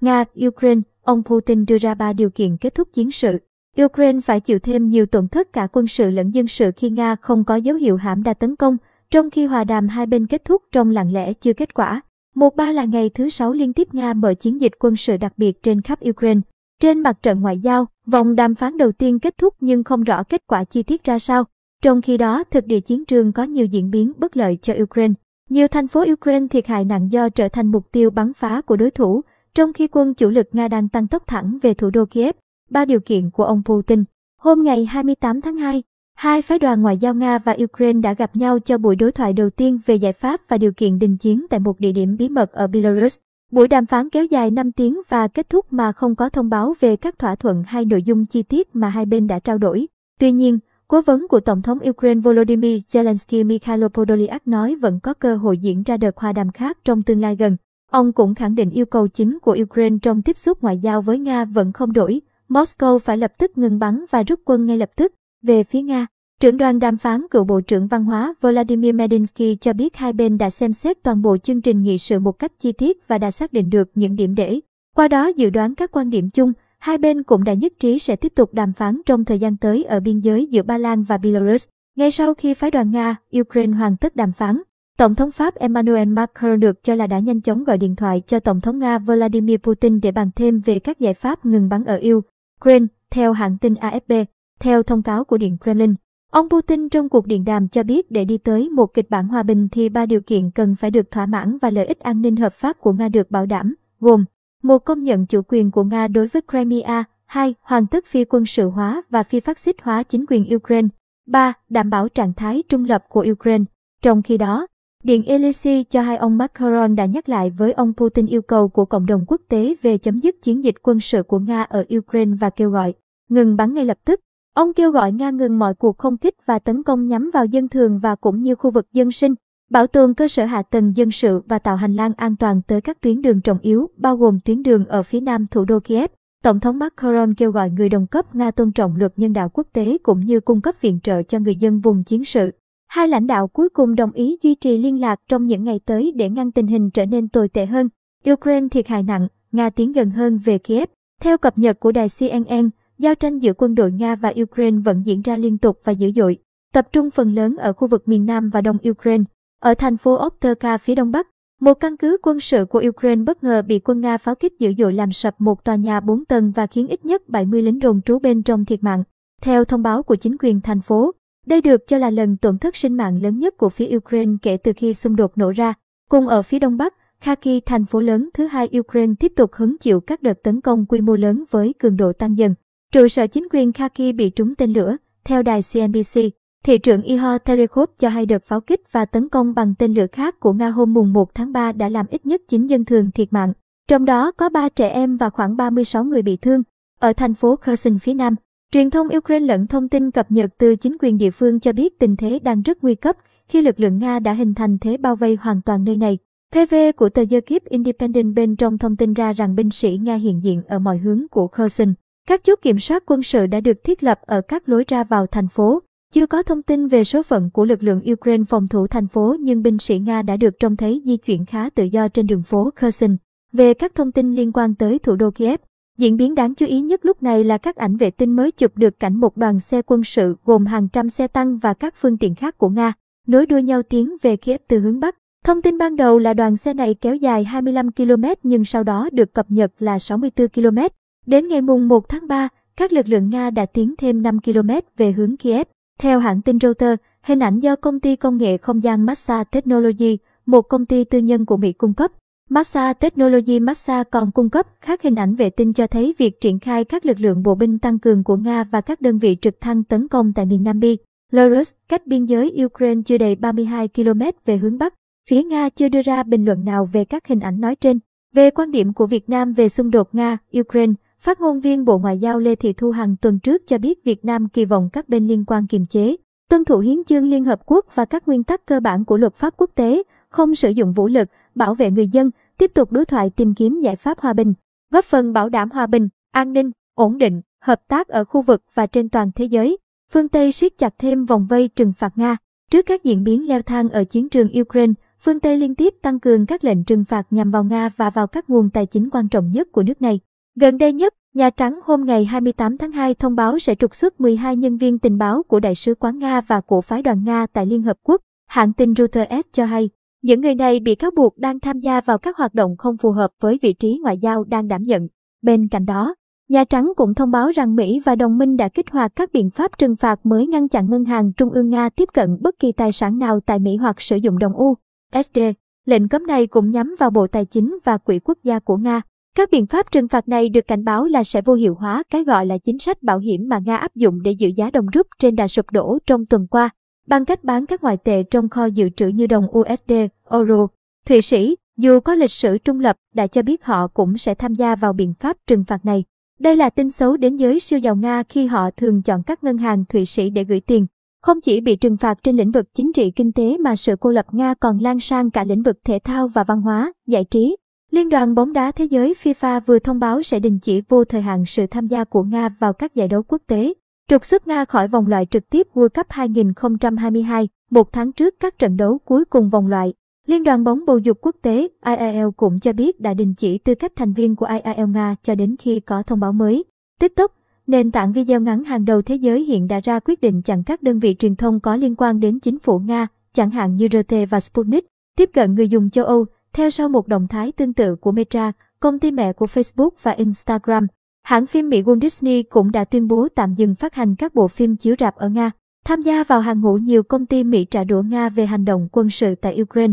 [0.00, 3.38] Nga, Ukraine, ông Putin đưa ra ba điều kiện kết thúc chiến sự.
[3.82, 7.16] Ukraine phải chịu thêm nhiều tổn thất cả quân sự lẫn dân sự khi Nga
[7.16, 8.76] không có dấu hiệu hãm đa tấn công,
[9.10, 12.00] trong khi hòa đàm hai bên kết thúc trong lặng lẽ chưa kết quả.
[12.34, 15.32] Một ba là ngày thứ sáu liên tiếp Nga mở chiến dịch quân sự đặc
[15.36, 16.40] biệt trên khắp Ukraine.
[16.80, 20.22] Trên mặt trận ngoại giao, vòng đàm phán đầu tiên kết thúc nhưng không rõ
[20.22, 21.44] kết quả chi tiết ra sao.
[21.82, 25.14] Trong khi đó, thực địa chiến trường có nhiều diễn biến bất lợi cho Ukraine.
[25.50, 28.76] Nhiều thành phố Ukraine thiệt hại nặng do trở thành mục tiêu bắn phá của
[28.76, 29.20] đối thủ,
[29.54, 32.34] trong khi quân chủ lực Nga đang tăng tốc thẳng về thủ đô Kiev.
[32.70, 34.04] Ba điều kiện của ông Putin.
[34.40, 35.82] Hôm ngày 28 tháng 2,
[36.14, 39.32] hai phái đoàn ngoại giao Nga và Ukraine đã gặp nhau cho buổi đối thoại
[39.32, 42.28] đầu tiên về giải pháp và điều kiện đình chiến tại một địa điểm bí
[42.28, 43.18] mật ở Belarus.
[43.52, 46.74] Buổi đàm phán kéo dài 5 tiếng và kết thúc mà không có thông báo
[46.80, 49.86] về các thỏa thuận hay nội dung chi tiết mà hai bên đã trao đổi.
[50.20, 50.58] Tuy nhiên,
[50.88, 55.58] cố vấn của Tổng thống Ukraine Volodymyr Zelensky Mikhailo Podolyak nói vẫn có cơ hội
[55.58, 57.56] diễn ra đợt hòa đàm khác trong tương lai gần.
[57.90, 61.18] Ông cũng khẳng định yêu cầu chính của Ukraine trong tiếp xúc ngoại giao với
[61.18, 62.20] Nga vẫn không đổi.
[62.48, 66.06] Moscow phải lập tức ngừng bắn và rút quân ngay lập tức về phía Nga.
[66.40, 70.38] Trưởng đoàn đàm phán cựu Bộ trưởng Văn hóa Vladimir Medinsky cho biết hai bên
[70.38, 73.30] đã xem xét toàn bộ chương trình nghị sự một cách chi tiết và đã
[73.30, 74.60] xác định được những điểm để.
[74.96, 78.16] Qua đó dự đoán các quan điểm chung, hai bên cũng đã nhất trí sẽ
[78.16, 81.18] tiếp tục đàm phán trong thời gian tới ở biên giới giữa Ba Lan và
[81.18, 81.68] Belarus.
[81.96, 84.62] Ngay sau khi phái đoàn Nga, Ukraine hoàn tất đàm phán,
[85.00, 88.40] Tổng thống Pháp Emmanuel Macron được cho là đã nhanh chóng gọi điện thoại cho
[88.40, 92.00] Tổng thống Nga Vladimir Putin để bàn thêm về các giải pháp ngừng bắn ở
[92.14, 94.24] Ukraine, theo hãng tin AFP.
[94.60, 95.94] Theo thông cáo của Điện Kremlin,
[96.30, 99.42] ông Putin trong cuộc điện đàm cho biết để đi tới một kịch bản hòa
[99.42, 102.36] bình thì ba điều kiện cần phải được thỏa mãn và lợi ích an ninh
[102.36, 104.24] hợp pháp của Nga được bảo đảm, gồm
[104.62, 108.46] một công nhận chủ quyền của Nga đối với Crimea, hai hoàn tất phi quân
[108.46, 110.88] sự hóa và phi phát xít hóa chính quyền Ukraine,
[111.26, 113.64] ba đảm bảo trạng thái trung lập của Ukraine.
[114.02, 114.66] Trong khi đó,
[115.04, 118.84] Điện Elysee cho hai ông Macron đã nhắc lại với ông Putin yêu cầu của
[118.84, 122.36] cộng đồng quốc tế về chấm dứt chiến dịch quân sự của Nga ở Ukraine
[122.40, 122.94] và kêu gọi
[123.28, 124.20] ngừng bắn ngay lập tức.
[124.54, 127.68] Ông kêu gọi Nga ngừng mọi cuộc không kích và tấn công nhắm vào dân
[127.68, 129.34] thường và cũng như khu vực dân sinh,
[129.70, 132.80] bảo tồn cơ sở hạ tầng dân sự và tạo hành lang an toàn tới
[132.80, 136.10] các tuyến đường trọng yếu, bao gồm tuyến đường ở phía nam thủ đô Kiev.
[136.42, 139.66] Tổng thống Macron kêu gọi người đồng cấp Nga tôn trọng luật nhân đạo quốc
[139.72, 142.50] tế cũng như cung cấp viện trợ cho người dân vùng chiến sự.
[142.90, 146.12] Hai lãnh đạo cuối cùng đồng ý duy trì liên lạc trong những ngày tới
[146.16, 147.88] để ngăn tình hình trở nên tồi tệ hơn.
[148.30, 150.88] Ukraine thiệt hại nặng, Nga tiến gần hơn về Kiev.
[151.20, 155.02] Theo cập nhật của đài CNN, giao tranh giữa quân đội Nga và Ukraine vẫn
[155.06, 156.38] diễn ra liên tục và dữ dội,
[156.72, 159.24] tập trung phần lớn ở khu vực miền Nam và Đông Ukraine.
[159.60, 161.28] Ở thành phố Okterka phía đông bắc,
[161.60, 164.72] một căn cứ quân sự của Ukraine bất ngờ bị quân Nga pháo kích dữ
[164.78, 168.02] dội làm sập một tòa nhà 4 tầng và khiến ít nhất 70 lính đồn
[168.02, 169.04] trú bên trong thiệt mạng.
[169.42, 171.12] Theo thông báo của chính quyền thành phố,
[171.50, 174.56] đây được cho là lần tổn thất sinh mạng lớn nhất của phía Ukraine kể
[174.56, 175.74] từ khi xung đột nổ ra.
[176.10, 179.78] Cùng ở phía đông bắc, Kharkiv, thành phố lớn thứ hai Ukraine tiếp tục hứng
[179.78, 182.54] chịu các đợt tấn công quy mô lớn với cường độ tăng dần.
[182.92, 186.20] Trụ sở chính quyền Kharkiv bị trúng tên lửa, theo đài CNBC.
[186.64, 190.06] Thị trưởng Ihor Terekhov cho hay đợt pháo kích và tấn công bằng tên lửa
[190.12, 193.10] khác của Nga hôm mùng 1 tháng 3 đã làm ít nhất 9 dân thường
[193.10, 193.52] thiệt mạng,
[193.88, 196.62] trong đó có 3 trẻ em và khoảng 36 người bị thương.
[197.00, 198.34] Ở thành phố Kherson phía nam,
[198.72, 201.98] Truyền thông Ukraine lẫn thông tin cập nhật từ chính quyền địa phương cho biết
[201.98, 203.16] tình thế đang rất nguy cấp
[203.48, 206.18] khi lực lượng Nga đã hình thành thế bao vây hoàn toàn nơi này.
[206.52, 210.42] PV của tờ Kyiv Independent bên trong thông tin ra rằng binh sĩ Nga hiện
[210.42, 211.94] diện ở mọi hướng của Kherson.
[212.28, 215.26] Các chốt kiểm soát quân sự đã được thiết lập ở các lối ra vào
[215.26, 215.82] thành phố.
[216.14, 219.36] Chưa có thông tin về số phận của lực lượng Ukraine phòng thủ thành phố
[219.40, 222.42] nhưng binh sĩ Nga đã được trông thấy di chuyển khá tự do trên đường
[222.42, 223.16] phố Kherson.
[223.52, 225.60] Về các thông tin liên quan tới thủ đô Kiev,
[226.00, 228.72] Diễn biến đáng chú ý nhất lúc này là các ảnh vệ tinh mới chụp
[228.76, 232.18] được cảnh một đoàn xe quân sự gồm hàng trăm xe tăng và các phương
[232.18, 232.92] tiện khác của Nga,
[233.26, 235.16] nối đuôi nhau tiến về Kiev từ hướng Bắc.
[235.44, 239.08] Thông tin ban đầu là đoàn xe này kéo dài 25 km nhưng sau đó
[239.12, 240.78] được cập nhật là 64 km.
[241.26, 244.70] Đến ngày mùng 1 tháng 3, các lực lượng Nga đã tiến thêm 5 km
[244.96, 245.66] về hướng Kiev.
[245.98, 250.18] Theo hãng tin Reuters, hình ảnh do công ty công nghệ không gian Massa Technology,
[250.46, 252.10] một công ty tư nhân của Mỹ cung cấp,
[252.52, 256.58] Massa Technology Massa còn cung cấp các hình ảnh vệ tinh cho thấy việc triển
[256.58, 259.60] khai các lực lượng bộ binh tăng cường của Nga và các đơn vị trực
[259.60, 260.98] thăng tấn công tại miền Nam Bi.
[261.32, 264.94] Belarus, cách biên giới Ukraine chưa đầy 32 km về hướng Bắc.
[265.28, 267.98] Phía Nga chưa đưa ra bình luận nào về các hình ảnh nói trên.
[268.34, 272.18] Về quan điểm của Việt Nam về xung đột Nga-Ukraine, phát ngôn viên Bộ Ngoại
[272.18, 275.26] giao Lê Thị Thu Hằng tuần trước cho biết Việt Nam kỳ vọng các bên
[275.26, 276.16] liên quan kiềm chế,
[276.48, 279.34] tuân thủ hiến chương Liên Hợp Quốc và các nguyên tắc cơ bản của luật
[279.34, 283.04] pháp quốc tế, không sử dụng vũ lực, bảo vệ người dân, tiếp tục đối
[283.04, 284.54] thoại tìm kiếm giải pháp hòa bình,
[284.90, 288.62] góp phần bảo đảm hòa bình, an ninh, ổn định, hợp tác ở khu vực
[288.74, 289.78] và trên toàn thế giới.
[290.12, 292.36] Phương Tây siết chặt thêm vòng vây trừng phạt Nga.
[292.70, 296.20] Trước các diễn biến leo thang ở chiến trường Ukraine, phương Tây liên tiếp tăng
[296.20, 299.28] cường các lệnh trừng phạt nhằm vào Nga và vào các nguồn tài chính quan
[299.28, 300.20] trọng nhất của nước này.
[300.56, 304.20] Gần đây nhất, Nhà Trắng hôm ngày 28 tháng 2 thông báo sẽ trục xuất
[304.20, 307.46] 12 nhân viên tình báo của Đại sứ quán Nga và của phái đoàn Nga
[307.52, 308.20] tại Liên Hợp Quốc.
[308.46, 309.90] Hãng tin Reuters cho hay,
[310.22, 313.10] những người này bị cáo buộc đang tham gia vào các hoạt động không phù
[313.10, 315.08] hợp với vị trí ngoại giao đang đảm nhận.
[315.42, 316.14] Bên cạnh đó,
[316.48, 319.50] Nhà Trắng cũng thông báo rằng Mỹ và đồng minh đã kích hoạt các biện
[319.50, 322.72] pháp trừng phạt mới ngăn chặn ngân hàng trung ương Nga tiếp cận bất kỳ
[322.72, 325.38] tài sản nào tại Mỹ hoặc sử dụng đồng USD.
[325.86, 329.00] Lệnh cấm này cũng nhắm vào Bộ Tài chính và Quỹ Quốc gia của Nga.
[329.36, 332.24] Các biện pháp trừng phạt này được cảnh báo là sẽ vô hiệu hóa cái
[332.24, 335.06] gọi là chính sách bảo hiểm mà Nga áp dụng để giữ giá đồng rúp
[335.18, 336.70] trên đà sụp đổ trong tuần qua,
[337.06, 339.92] bằng cách bán các ngoại tệ trong kho dự trữ như đồng USD,
[340.30, 340.66] Euro.
[341.06, 344.54] Thụy Sĩ, dù có lịch sử trung lập, đã cho biết họ cũng sẽ tham
[344.54, 346.04] gia vào biện pháp trừng phạt này.
[346.40, 349.58] Đây là tin xấu đến giới siêu giàu Nga khi họ thường chọn các ngân
[349.58, 350.86] hàng Thụy Sĩ để gửi tiền.
[351.22, 354.10] Không chỉ bị trừng phạt trên lĩnh vực chính trị kinh tế mà sự cô
[354.10, 357.56] lập Nga còn lan sang cả lĩnh vực thể thao và văn hóa, giải trí.
[357.90, 361.22] Liên đoàn bóng đá thế giới FIFA vừa thông báo sẽ đình chỉ vô thời
[361.22, 363.72] hạn sự tham gia của Nga vào các giải đấu quốc tế,
[364.10, 368.58] trục xuất Nga khỏi vòng loại trực tiếp World Cup 2022, một tháng trước các
[368.58, 369.94] trận đấu cuối cùng vòng loại.
[370.26, 373.74] Liên đoàn bóng bầu dục quốc tế IAL cũng cho biết đã đình chỉ tư
[373.74, 376.64] cách thành viên của IAL Nga cho đến khi có thông báo mới.
[377.00, 377.32] TikTok,
[377.66, 380.82] nền tảng video ngắn hàng đầu thế giới hiện đã ra quyết định chặn các
[380.82, 384.14] đơn vị truyền thông có liên quan đến chính phủ Nga, chẳng hạn như RT
[384.30, 384.86] và Sputnik,
[385.16, 388.52] tiếp cận người dùng châu Âu, theo sau một động thái tương tự của Meta,
[388.80, 390.86] công ty mẹ của Facebook và Instagram.
[391.22, 394.48] Hãng phim Mỹ Walt Disney cũng đã tuyên bố tạm dừng phát hành các bộ
[394.48, 395.50] phim chiếu rạp ở Nga.
[395.84, 398.88] Tham gia vào hàng ngũ nhiều công ty Mỹ trả đũa Nga về hành động
[398.92, 399.92] quân sự tại Ukraine.